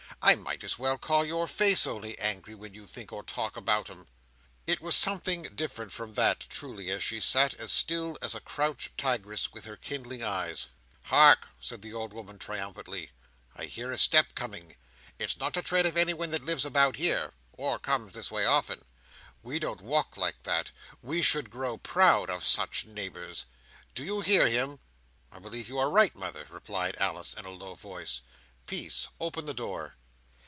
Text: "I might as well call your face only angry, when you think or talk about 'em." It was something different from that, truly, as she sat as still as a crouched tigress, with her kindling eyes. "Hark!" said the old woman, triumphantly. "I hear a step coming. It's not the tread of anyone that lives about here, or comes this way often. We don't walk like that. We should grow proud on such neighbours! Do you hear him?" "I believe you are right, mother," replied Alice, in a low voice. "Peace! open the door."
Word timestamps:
"I 0.23 0.35
might 0.35 0.63
as 0.63 0.77
well 0.77 0.99
call 0.99 1.25
your 1.25 1.47
face 1.47 1.87
only 1.87 2.15
angry, 2.19 2.53
when 2.53 2.75
you 2.75 2.85
think 2.85 3.11
or 3.11 3.23
talk 3.23 3.57
about 3.57 3.89
'em." 3.89 4.05
It 4.67 4.79
was 4.79 4.95
something 4.95 5.41
different 5.55 5.91
from 5.91 6.13
that, 6.13 6.41
truly, 6.47 6.91
as 6.91 7.03
she 7.03 7.19
sat 7.19 7.55
as 7.55 7.71
still 7.71 8.19
as 8.21 8.35
a 8.35 8.39
crouched 8.39 8.99
tigress, 8.99 9.51
with 9.51 9.65
her 9.65 9.75
kindling 9.75 10.21
eyes. 10.21 10.67
"Hark!" 11.05 11.47
said 11.59 11.81
the 11.81 11.93
old 11.95 12.13
woman, 12.13 12.37
triumphantly. 12.37 13.09
"I 13.55 13.65
hear 13.65 13.89
a 13.91 13.97
step 13.97 14.35
coming. 14.35 14.75
It's 15.17 15.39
not 15.39 15.55
the 15.55 15.63
tread 15.63 15.87
of 15.87 15.97
anyone 15.97 16.29
that 16.29 16.45
lives 16.45 16.65
about 16.65 16.97
here, 16.97 17.33
or 17.53 17.79
comes 17.79 18.13
this 18.13 18.29
way 18.29 18.45
often. 18.45 18.85
We 19.41 19.57
don't 19.57 19.81
walk 19.81 20.17
like 20.17 20.43
that. 20.43 20.71
We 21.01 21.23
should 21.23 21.49
grow 21.49 21.79
proud 21.79 22.29
on 22.29 22.41
such 22.41 22.85
neighbours! 22.85 23.47
Do 23.95 24.03
you 24.03 24.21
hear 24.21 24.47
him?" 24.47 24.81
"I 25.31 25.39
believe 25.39 25.67
you 25.67 25.79
are 25.79 25.89
right, 25.89 26.13
mother," 26.13 26.45
replied 26.51 26.95
Alice, 26.99 27.33
in 27.33 27.45
a 27.45 27.49
low 27.49 27.73
voice. 27.73 28.21
"Peace! 28.67 29.07
open 29.19 29.45
the 29.45 29.53
door." 29.55 29.95